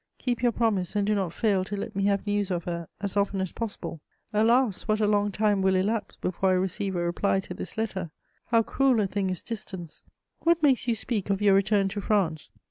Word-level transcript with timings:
Keep 0.17 0.41
your 0.41 0.51
promise 0.51 0.95
and 0.95 1.05
do 1.05 1.13
not 1.13 1.31
fail 1.31 1.63
to 1.63 1.77
let 1.77 1.95
me 1.95 2.05
have 2.05 2.25
news 2.25 2.49
of 2.49 2.63
her 2.63 2.87
as 2.99 3.15
often 3.15 3.39
as 3.39 3.51
possible. 3.51 4.01
Alas, 4.33 4.87
what 4.87 4.99
a 4.99 5.05
long 5.05 5.31
time 5.31 5.61
will 5.61 5.75
elapse 5.75 6.15
before 6.17 6.49
I 6.49 6.53
receive 6.53 6.95
a 6.95 7.03
reply 7.05 7.39
to 7.41 7.53
this 7.53 7.77
letter! 7.77 8.09
How 8.45 8.63
cruel 8.63 8.99
a 8.99 9.05
thing 9.05 9.29
is 9.29 9.43
distance! 9.43 10.01
What 10.39 10.63
makes 10.63 10.87
you 10.87 10.95
speak 10.95 11.29
of 11.29 11.39
your 11.39 11.53
return 11.53 11.87
to 11.89 12.01
France? 12.01 12.49